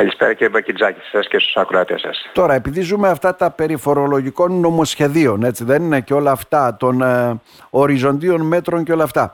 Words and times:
Καλησπέρα 0.00 0.32
κύριε 0.32 0.48
Μπακιτζάκη 0.48 1.00
σας 1.12 1.28
και 1.28 1.38
στους 1.38 1.56
ακροατές 1.56 2.00
σας. 2.00 2.30
Τώρα, 2.32 2.54
επειδή 2.54 2.80
ζούμε 2.80 3.08
αυτά 3.08 3.34
τα 3.36 3.50
περί 3.50 3.76
φορολογικών 3.76 4.60
νομοσχεδίων, 4.60 5.42
έτσι 5.42 5.64
δεν 5.64 5.82
είναι 5.82 6.00
και 6.00 6.14
όλα 6.14 6.30
αυτά, 6.30 6.76
των 6.76 7.02
ε, 7.02 7.40
οριζοντίων 7.70 8.40
μέτρων 8.40 8.84
και 8.84 8.92
όλα 8.92 9.04
αυτά. 9.04 9.32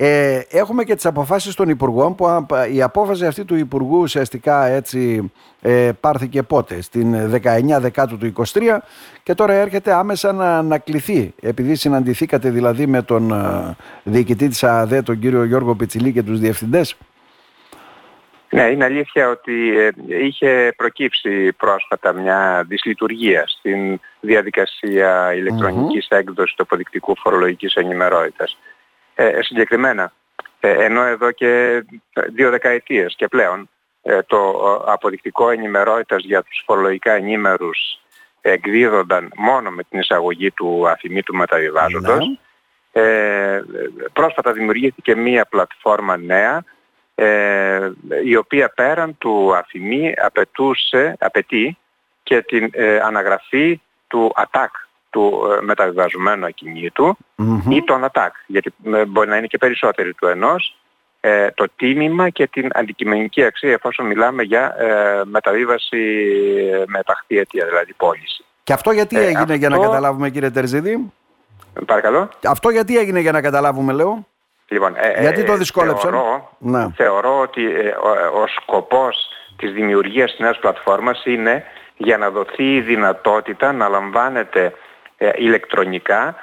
Ε, 0.00 0.40
έχουμε 0.50 0.84
και 0.84 0.94
τις 0.94 1.06
αποφάσεις 1.06 1.54
των 1.54 1.68
Υπουργών 1.68 2.14
που 2.14 2.46
η 2.72 2.82
απόφαση 2.82 3.26
αυτή 3.26 3.44
του 3.44 3.54
Υπουργού 3.56 3.98
ουσιαστικά 3.98 4.66
έτσι 4.66 5.32
ε, 5.60 5.90
πάρθηκε 6.00 6.42
πότε, 6.42 6.82
στην 6.82 7.16
19 7.32 7.40
Δεκάτου 7.80 8.18
του 8.18 8.32
23 8.36 8.78
και 9.22 9.34
τώρα 9.34 9.52
έρχεται 9.52 9.92
άμεσα 9.92 10.32
να, 10.32 10.62
να 10.62 10.78
κληθεί 10.78 11.34
επειδή 11.40 11.74
συναντηθήκατε 11.74 12.50
δηλαδή 12.50 12.86
με 12.86 13.02
τον 13.02 13.32
ε, 13.32 13.76
διοικητή 14.02 14.48
της 14.48 14.64
ΑΔΕ 14.64 15.02
τον 15.02 15.18
κύριο 15.18 15.44
Γιώργο 15.44 15.74
Πιτσιλή 15.74 16.12
και 16.12 16.22
τους 16.22 16.38
διευθυντές. 16.38 16.96
Ναι, 18.50 18.62
είναι 18.62 18.84
αλήθεια 18.84 19.28
ότι 19.28 19.78
ε, 19.78 19.90
είχε 20.06 20.72
προκύψει 20.76 21.52
πρόσφατα 21.52 22.12
μια 22.12 22.64
δυσλειτουργία 22.68 23.44
στην 23.46 24.00
διαδικασία 24.20 25.34
ηλεκτρονικής 25.34 26.08
έκδοσης 26.08 26.54
του 26.54 26.62
αποδεικτικού 26.62 27.16
φορολογικής 27.16 27.74
ενημερότητας. 27.74 28.58
Ε, 29.14 29.26
ε, 29.26 29.42
συγκεκριμένα, 29.42 30.12
ενώ 30.60 31.02
εδώ 31.02 31.30
και 31.30 31.82
δύο 32.32 32.50
δεκαετίες 32.50 33.14
και 33.16 33.28
πλέον 33.28 33.68
το 34.26 34.50
αποδεικτικό 34.86 35.50
ενημερότητας 35.50 36.24
για 36.24 36.42
τους 36.42 36.62
φορολογικά 36.66 37.12
ενήμερους 37.12 38.00
εκδίδονταν 38.40 39.32
μόνο 39.36 39.70
με 39.70 39.82
την 39.82 39.98
εισαγωγή 39.98 40.50
του 40.50 40.88
αφημίτου 40.88 41.34
μεταβιβάζοντος. 41.34 42.38
Ναι. 42.92 43.60
πρόσφατα 44.12 44.52
δημιουργήθηκε 44.52 45.16
μία 45.16 45.44
πλατφόρμα 45.44 46.16
νέα 46.16 46.64
ε, 47.20 47.90
η 48.24 48.36
οποία 48.36 48.68
πέραν 48.68 49.18
του 49.18 49.56
αφημί 49.56 50.12
απαιτούσε, 50.16 51.16
απαιτεί 51.18 51.78
και 52.22 52.42
την 52.42 52.70
ε, 52.72 52.98
αναγραφή 52.98 53.80
του 54.06 54.32
ΑΤΑΚ 54.34 54.74
του 55.10 55.40
ε, 55.52 55.64
μεταβιβαζομένου 55.64 56.46
ή 57.68 57.84
τον 57.84 58.04
ΑΤΑΚ, 58.04 58.34
γιατί 58.46 58.74
ε, 58.84 59.04
μπορεί 59.04 59.28
να 59.28 59.36
είναι 59.36 59.46
και 59.46 59.58
περισσότεροι 59.58 60.14
του 60.14 60.26
ενός, 60.26 60.76
το 61.54 61.66
τίμημα 61.76 62.28
και 62.28 62.46
την 62.46 62.68
αντικειμενική 62.72 63.44
αξία 63.44 63.72
εφόσον 63.72 64.06
μιλάμε 64.06 64.42
για 64.42 64.74
μεταβίβαση 65.24 65.96
με 66.86 67.02
ταχτή 67.02 67.38
αιτία, 67.38 67.66
δηλαδή 67.66 67.92
πώληση. 67.92 68.44
Και 68.62 68.72
αυτό 68.72 68.90
γιατί 68.90 69.18
έγινε 69.18 69.54
για 69.54 69.68
να 69.68 69.78
καταλάβουμε 69.78 70.30
κύριε 70.30 70.50
Τερζίδη; 70.50 71.12
Παρακαλώ. 71.86 72.28
Αυτό 72.44 72.70
γιατί 72.70 72.98
έγινε 72.98 73.20
για 73.20 73.32
να 73.32 73.40
καταλάβουμε 73.40 73.92
λέω; 73.92 74.26
Λοιπόν, 74.68 74.94
ε, 74.96 75.20
Γιατί 75.20 75.44
το 75.44 75.52
ε, 75.52 75.56
δυσκόλεψαν; 75.56 76.10
Θεωρώ, 76.10 76.56
ναι. 76.58 76.86
θεωρώ 76.96 77.40
ότι 77.40 77.64
ε, 77.74 77.88
ο, 77.88 78.40
ο 78.42 78.46
σκοπός 78.46 79.28
της 79.56 79.72
δημιουργίας 79.72 80.30
της 80.30 80.38
νέας 80.40 80.58
πλατφόρμας 80.58 81.24
είναι 81.24 81.64
για 81.96 82.18
να 82.18 82.30
δοθεί 82.30 82.74
η 82.74 82.80
δυνατότητα 82.80 83.72
να 83.72 83.88
λαμβάνεται 83.88 84.72
ηλεκτρονικά 85.34 86.36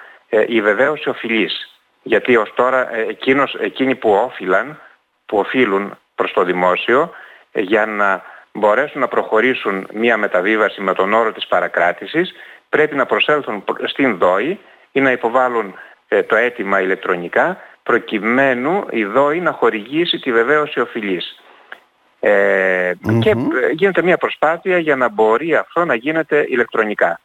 η 0.48 0.62
βεβαίωση 0.62 1.10
οφειλής. 1.10 1.80
Γιατί 2.02 2.36
ως 2.36 2.54
τώρα 2.56 2.96
εκείνος, 2.96 3.56
εκείνοι 3.60 3.96
που 3.96 4.12
όφυλαν, 4.12 4.82
που 5.26 5.38
οφείλουν 5.38 5.98
προς 6.16 6.34
το 6.34 6.44
δημόσιο 6.44 7.12
για 7.52 7.86
να 7.86 8.24
μπορέσουν 8.52 9.02
να 9.02 9.08
προχωρήσουν 9.08 9.88
μία 9.94 10.18
μεταβίβαση 10.18 10.82
με 10.82 10.94
τον 10.94 11.14
όρο 11.14 11.32
της 11.32 11.48
παρακράτησης 11.48 12.34
πρέπει 12.70 12.96
να 12.96 13.06
προσέλθουν 13.06 13.64
στην 13.84 14.18
ΔΟΗ 14.18 14.60
ή 14.92 15.02
να 15.02 15.12
υποβάλουν 15.12 15.76
το 16.28 16.36
αίτημα 16.36 16.82
ηλεκτρονικά 16.82 17.58
προκειμένου 17.86 18.86
η 18.90 19.04
ΔΟΗ 19.04 19.40
να 19.40 19.52
χορηγήσει 19.52 20.20
τη 20.20 20.32
βεβαίωση 20.32 20.80
οφειλής. 20.80 21.40
Ε, 22.20 22.94
Και 23.20 23.36
γίνεται 23.74 24.02
μια 24.02 24.18
προσπάθεια 24.18 24.78
για 24.78 24.96
να 24.96 25.10
μπορεί 25.10 25.56
αυτό 25.56 25.86
να 25.86 25.96
γίνεται 25.96 26.46
ηλεκτρονικά. 26.50 27.20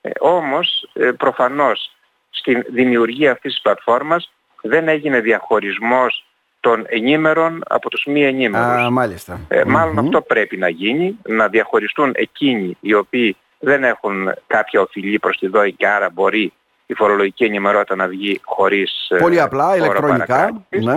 Ε, 0.00 0.10
όμως, 0.18 0.90
ε, 0.92 1.10
προφανώς, 1.10 1.90
στην 2.30 2.64
δημιουργία 2.68 3.32
αυτής 3.32 3.52
της 3.52 3.62
πλατφόρμας 3.62 4.32
δεν 4.62 4.88
έγινε 4.88 5.20
διαχωρισμός 5.20 6.24
των 6.60 6.84
ενήμερων 6.88 7.62
από 7.68 7.90
τους 7.90 8.04
μη 8.06 8.24
ενήμερους. 8.24 8.84
Α, 8.84 8.90
μάλιστα. 8.90 9.40
Ε, 9.48 9.64
μαλλον 9.64 9.98
αυτό 9.98 10.22
πρέπει 10.22 10.56
να 10.56 10.68
γίνει, 10.68 11.18
να 11.26 11.48
διαχωριστούν 11.48 12.12
εκείνοι 12.14 12.76
οι 12.80 12.94
οποίοι 12.94 13.36
δεν 13.58 13.84
έχουν 13.84 14.34
κάποια 14.46 14.80
οφειλή 14.80 15.18
προς 15.18 15.38
τη 15.38 15.46
ΔΟΗ 15.46 15.72
και 15.72 15.86
άρα 15.86 16.10
μπορεί 16.10 16.52
η 16.90 16.94
φορολογική 16.94 17.44
ενημερότητα 17.44 17.96
να 17.96 18.06
βγει 18.06 18.40
χωρίς 18.44 19.06
ε, 19.08 19.16
Πολύ 19.16 19.40
απλά, 19.40 19.76
ηλεκτρονικά. 19.76 20.66
Ναι. 20.68 20.96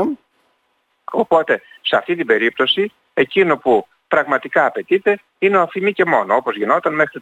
Οπότε, 1.11 1.61
σε 1.81 1.95
αυτή 1.95 2.15
την 2.15 2.25
περίπτωση, 2.25 2.91
εκείνο 3.13 3.57
που 3.57 3.87
πραγματικά 4.07 4.65
απαιτείται 4.65 5.19
είναι 5.39 5.57
ο 5.57 5.61
αφημί 5.61 5.93
και 5.93 6.05
μόνο, 6.05 6.35
όπως 6.35 6.55
γινόταν 6.55 6.93
μέχρι 6.93 7.21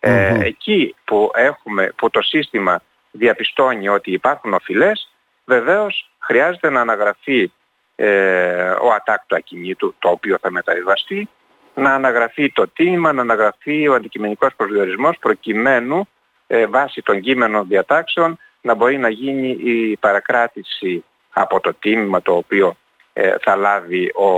Ε, 0.00 0.38
εκεί 0.44 0.94
που, 1.04 1.30
έχουμε, 1.34 1.92
που 1.96 2.10
το 2.10 2.22
σύστημα 2.22 2.82
διαπιστώνει 3.10 3.88
ότι 3.88 4.12
υπάρχουν 4.12 4.54
οφειλές, 4.54 5.12
βεβαίως 5.44 6.10
χρειάζεται 6.18 6.70
να 6.70 6.80
αναγραφεί 6.80 7.52
ε, 7.96 8.70
ο 8.70 8.92
ατάκ 8.92 9.26
του 9.26 9.36
ακινήτου, 9.36 9.94
το 9.98 10.08
οποίο 10.08 10.38
θα 10.40 10.50
μεταβιβαστεί, 10.50 11.28
να 11.74 11.94
αναγραφεί 11.94 12.52
το 12.52 12.68
τίμημα, 12.68 13.12
να 13.12 13.20
αναγραφεί 13.20 13.88
ο 13.88 13.94
αντικειμενικός 13.94 14.54
προσδιορισμός, 14.56 15.16
προκειμένου 15.18 16.08
ε, 16.54 16.66
βάσει 16.66 17.02
των 17.02 17.20
κείμενων 17.20 17.66
διατάξεων 17.68 18.38
να 18.60 18.74
μπορεί 18.74 18.98
να 18.98 19.08
γίνει 19.08 19.48
η 19.48 19.96
παρακράτηση 19.96 21.04
από 21.32 21.60
το 21.60 21.74
τίμημα 21.74 22.22
το 22.22 22.36
οποίο 22.36 22.76
ε, 23.12 23.34
θα 23.40 23.56
λάβει 23.56 24.12
ο 24.14 24.30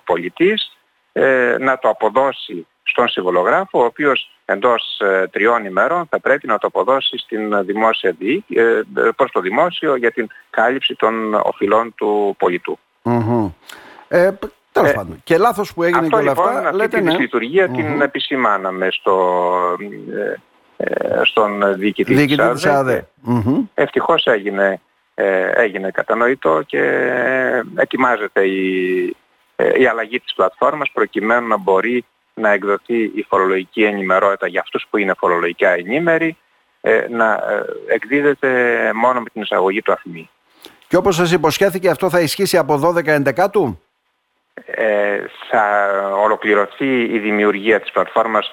πολιτής, 0.00 0.76
ε, 1.12 1.56
να 1.58 1.78
το 1.78 1.88
αποδώσει 1.88 2.66
στον 2.82 3.08
συμβολογράφο, 3.08 3.80
ο 3.80 3.84
οποίος 3.84 4.30
εντός 4.44 5.00
τριών 5.30 5.64
ημέρων 5.64 6.06
θα 6.10 6.20
πρέπει 6.20 6.46
να 6.46 6.58
το 6.58 6.66
αποδώσει 6.66 7.18
στην 7.18 7.64
δημόσια 7.64 8.14
δι, 8.18 8.44
προς 9.16 9.30
το 9.30 9.40
δημόσιο 9.40 9.96
για 9.96 10.10
την 10.10 10.26
κάλυψη 10.50 10.94
των 10.94 11.34
οφειλών 11.34 11.94
του 11.94 12.34
πολιτού. 12.38 12.78
Mm-hmm. 13.02 13.52
Ε, 14.08 14.30
τέλος 14.72 14.92
πάντων. 14.92 15.20
Και 15.24 15.38
λάθος 15.38 15.74
που 15.74 15.82
έγινε 15.82 16.08
και 16.08 16.14
όλα 16.14 16.30
λοιπόν, 16.30 16.48
αυτά, 16.48 16.68
αυτή 16.68 16.88
τη 16.88 17.00
ναι. 17.00 17.18
λειτουργία 17.18 17.68
την 17.68 18.00
επισημάναμε 18.00 18.88
στο 18.90 19.46
ε, 20.14 20.34
στον 21.24 21.74
διοικητή, 21.74 22.14
διοικητή 22.14 22.48
της 22.52 22.66
ΑΔΕ. 22.66 23.08
Ευτυχώς 23.74 24.26
έγινε, 24.26 24.80
ε, 25.14 25.50
έγινε 25.54 25.90
κατανοητό 25.90 26.62
και 26.66 26.82
ετοιμάζεται 27.76 28.46
η, 28.46 29.16
ε, 29.56 29.80
η 29.80 29.86
αλλαγή 29.86 30.20
της 30.20 30.34
πλατφόρμας 30.34 30.90
προκειμένου 30.92 31.46
να 31.46 31.56
μπορεί 31.56 32.04
να 32.34 32.50
εκδοθεί 32.50 33.02
η 33.02 33.26
φορολογική 33.28 33.84
ενημερότητα 33.84 34.46
για 34.46 34.60
αυτούς 34.60 34.86
που 34.90 34.96
είναι 34.96 35.14
φορολογικά 35.18 35.70
ενήμεροι 35.70 36.36
να 37.10 37.40
εκδίδεται 37.86 38.48
μόνο 38.94 39.20
με 39.20 39.28
την 39.32 39.42
εισαγωγή 39.42 39.82
του 39.82 39.92
αφημί. 39.92 40.30
Και 40.88 40.96
όπως 40.96 41.14
σας 41.14 41.32
υποσχέθηκε 41.32 41.88
αυτό 41.88 42.10
θα 42.10 42.20
ισχύσει 42.20 42.56
από 42.56 42.78
12 42.78 43.14
11 43.14 43.32
ε, 44.64 45.18
θα 45.50 45.88
ολοκληρωθεί 46.24 47.02
η 47.02 47.18
δημιουργία 47.18 47.80
της 47.80 47.90
πλατφόρμας 47.90 48.50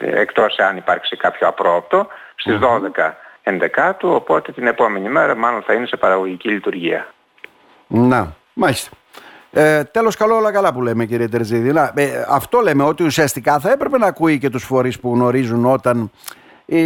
εκτός 0.00 0.58
αν 0.58 0.76
υπάρξει 0.76 1.16
κάποιο 1.16 1.48
απρόπτο, 1.48 2.06
στις 2.34 2.58
12 2.58 3.12
ενδεκάτου, 3.42 4.08
οπότε 4.08 4.52
την 4.52 4.66
επόμενη 4.66 5.08
μέρα 5.08 5.36
μάλλον 5.36 5.62
θα 5.62 5.72
είναι 5.72 5.86
σε 5.86 5.96
παραγωγική 5.96 6.48
λειτουργία. 6.48 7.06
Να, 7.86 8.34
μάλιστα. 8.52 8.90
Ε, 9.52 9.84
τέλος 9.84 10.16
καλό 10.16 10.36
όλα 10.36 10.52
καλά 10.52 10.72
που 10.72 10.82
λέμε 10.82 11.04
κύριε 11.04 11.28
Τερζίδη. 11.28 11.72
Να, 11.72 11.92
ε, 11.94 12.24
αυτό 12.28 12.60
λέμε 12.60 12.82
ότι 12.82 13.04
ουσιαστικά 13.04 13.58
θα 13.58 13.70
έπρεπε 13.70 13.98
να 13.98 14.06
ακούει 14.06 14.38
και 14.38 14.50
τους 14.50 14.64
φορείς 14.64 15.00
που 15.00 15.14
γνωρίζουν 15.14 15.64
όταν 15.64 16.10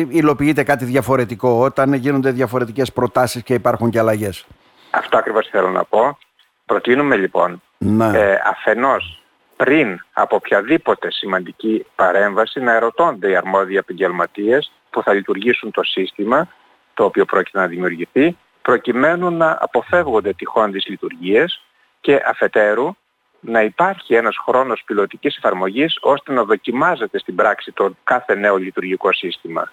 υλοποιείται 0.08 0.62
κάτι 0.62 0.84
διαφορετικό, 0.84 1.64
όταν 1.64 1.92
γίνονται 1.92 2.30
διαφορετικές 2.30 2.92
προτάσεις 2.92 3.42
και 3.42 3.54
υπάρχουν 3.54 3.90
και 3.90 3.98
αλλαγές. 3.98 4.46
Αυτό 4.90 5.18
ακριβώς 5.18 5.48
θέλω 5.50 5.68
να 5.68 5.84
πω. 5.84 6.18
Προτείνουμε 6.66 7.16
λοιπόν 7.16 7.62
ναι. 7.78 8.06
ε, 8.06 8.42
αφενός 8.44 9.23
πριν 9.56 9.98
από 10.12 10.36
οποιαδήποτε 10.36 11.10
σημαντική 11.10 11.86
παρέμβαση 11.96 12.60
να 12.60 12.72
ερωτώνται 12.72 13.30
οι 13.30 13.36
αρμόδιοι 13.36 13.76
επαγγελματίες 13.76 14.72
που 14.90 15.02
θα 15.02 15.12
λειτουργήσουν 15.12 15.70
το 15.70 15.82
σύστημα 15.82 16.48
το 16.94 17.04
οποίο 17.04 17.24
πρόκειται 17.24 17.58
να 17.58 17.66
δημιουργηθεί 17.66 18.36
προκειμένου 18.62 19.30
να 19.30 19.58
αποφεύγονται 19.60 20.32
τυχόν 20.32 20.74
λειτουργίες 20.86 21.62
και 22.00 22.22
αφετέρου 22.26 22.94
να 23.40 23.62
υπάρχει 23.62 24.14
ένας 24.14 24.36
χρόνος 24.46 24.82
πιλωτικής 24.86 25.36
εφαρμογής 25.36 25.98
ώστε 26.00 26.32
να 26.32 26.44
δοκιμάζεται 26.44 27.18
στην 27.18 27.34
πράξη 27.34 27.72
το 27.72 27.96
κάθε 28.04 28.34
νέο 28.34 28.56
λειτουργικό 28.56 29.12
σύστημα. 29.12 29.72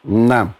Να. 0.00 0.54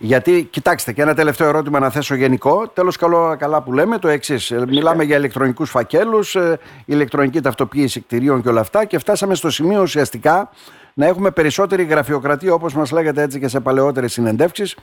Γιατί, 0.00 0.42
κοιτάξτε, 0.50 0.92
και 0.92 1.02
ένα 1.02 1.14
τελευταίο 1.14 1.48
ερώτημα 1.48 1.78
να 1.78 1.90
θέσω 1.90 2.14
γενικό. 2.14 2.68
Τέλος, 2.68 2.96
καλό, 2.96 3.36
καλά 3.38 3.62
που 3.62 3.72
λέμε 3.72 3.98
το 3.98 4.08
εξής. 4.08 4.50
Ε, 4.50 4.64
μιλάμε 4.68 5.04
για 5.04 5.16
ηλεκτρονικούς 5.16 5.70
φακέλους, 5.70 6.34
ε, 6.34 6.58
ηλεκτρονική 6.84 7.40
ταυτοποίηση 7.40 8.00
κτηρίων 8.00 8.42
και 8.42 8.48
όλα 8.48 8.60
αυτά 8.60 8.84
και 8.84 8.98
φτάσαμε 8.98 9.34
στο 9.34 9.50
σημείο 9.50 9.82
ουσιαστικά 9.82 10.50
να 10.94 11.06
έχουμε 11.06 11.30
περισσότερη 11.30 11.84
γραφειοκρατία, 11.84 12.52
όπως 12.52 12.74
μας 12.74 12.90
λέγατε 12.90 13.22
έτσι 13.22 13.40
και 13.40 13.48
σε 13.48 13.60
παλαιότερες 13.60 14.12
συνεντεύξεις, 14.12 14.76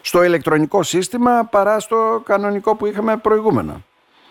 στο 0.00 0.22
ηλεκτρονικό 0.22 0.82
σύστημα 0.82 1.48
παρά 1.50 1.80
στο 1.80 2.22
κανονικό 2.24 2.76
που 2.76 2.86
είχαμε 2.86 3.16
προηγούμενα. 3.16 3.80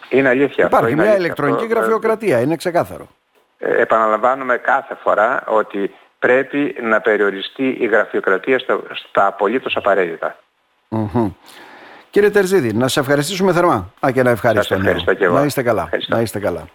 Είναι 0.09 0.29
αλήθεια. 0.29 0.65
Υπάρχει 0.65 0.91
αυτό, 0.93 1.03
μια 1.03 1.15
ηλεκτρονική 1.17 1.63
αυτό, 1.63 1.75
γραφειοκρατία, 1.75 2.39
είναι 2.39 2.55
ξεκάθαρο. 2.55 3.07
ε, 3.57 3.81
επαναλαμβάνουμε 3.81 4.57
κάθε 4.57 4.97
φορά 5.03 5.43
ότι 5.47 5.91
πρέπει 6.21 6.75
να 6.81 7.01
περιοριστεί 7.01 7.77
η 7.79 7.85
γραφειοκρατία 7.85 8.59
στα, 8.59 8.79
στα 8.93 9.27
απολύτως 9.27 9.75
απαραίτητα. 9.75 10.37
Κύριε 12.09 12.29
Τερζίδη, 12.29 12.73
να 12.73 12.87
σε 12.87 12.99
ευχαριστήσουμε 12.99 13.53
θερμά. 13.53 13.93
Α, 14.05 14.11
και 14.11 14.23
να 14.23 14.29
ευχαριστώ. 14.29 14.75
ευχαριστώ 14.75 15.13
και 15.13 15.23
εγώ. 15.23 15.35
Να 15.35 15.45
είστε 15.45 15.61
καλά. 15.63 15.89
Να 16.07 16.21
είστε 16.21 16.39
καλά. 16.39 16.67